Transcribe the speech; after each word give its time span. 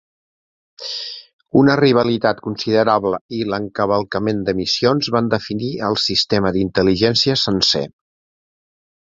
Una 1.59 1.75
rivalitat 1.79 2.39
considerable 2.45 3.19
i 3.41 3.43
l'encavalcament 3.51 4.41
de 4.49 4.57
missions 4.61 5.11
van 5.17 5.31
definir 5.35 5.71
el 5.91 6.01
sistema 6.07 6.55
d'intel·ligència 6.57 7.39
sencer. 7.45 7.85